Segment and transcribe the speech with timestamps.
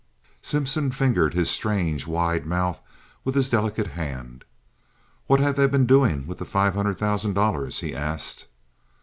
[0.41, 2.81] Simpson fingered his strange, wide mouth
[3.23, 4.43] with his delicate hand.
[5.27, 8.47] "What have they been doing with the five hundred thousand dollars?" he asked.